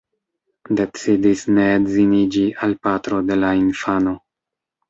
Decidis 0.79 1.43
ne 1.57 1.67
edziniĝi 1.75 2.47
al 2.69 2.75
patro 2.89 3.23
de 3.29 3.41
la 3.45 3.53
infano. 3.63 4.19